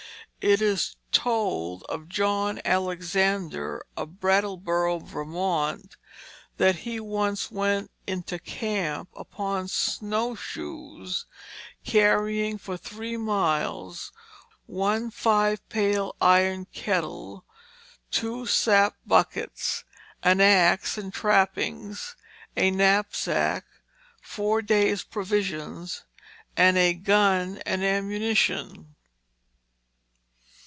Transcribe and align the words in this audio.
It 0.43 0.59
is 0.59 0.95
told 1.11 1.83
of 1.83 2.09
John 2.09 2.61
Alexander 2.65 3.85
of 3.95 4.19
Brattleboro, 4.19 4.97
Vermont, 4.97 5.97
that 6.57 6.77
he 6.77 6.99
once 6.99 7.51
went 7.51 7.91
into 8.07 8.39
camp 8.39 9.09
upon 9.15 9.67
snowshoes 9.67 11.27
carrying 11.85 12.57
for 12.57 12.75
three 12.75 13.17
miles 13.17 14.11
one 14.65 15.11
five 15.11 15.69
pail 15.69 16.15
iron 16.19 16.65
kettle, 16.73 17.45
two 18.09 18.47
sap 18.47 18.95
buckets, 19.05 19.83
an 20.23 20.41
axe 20.41 20.97
and 20.97 21.13
trappings, 21.13 22.15
a 22.57 22.71
knapsack, 22.71 23.63
four 24.23 24.63
days' 24.63 25.03
provisions, 25.03 26.01
and 26.57 26.79
a 26.79 26.95
gun 26.95 27.59
and 27.63 27.83
ammunition. 27.83 28.95